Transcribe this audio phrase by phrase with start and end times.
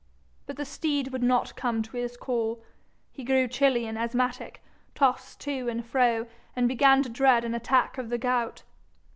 [0.47, 2.63] But the steed would not come to his call;
[3.11, 4.63] he grew chilly and asthmatic,
[4.95, 8.63] tossed to and fro, and began to dread an attack of the gout.